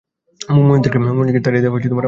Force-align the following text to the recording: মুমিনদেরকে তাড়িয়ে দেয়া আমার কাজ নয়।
মুমিনদেরকে 0.41 1.39
তাড়িয়ে 1.45 1.61
দেয়া 1.63 1.71
আমার 1.71 1.81
কাজ 1.83 1.89
নয়। 1.89 1.99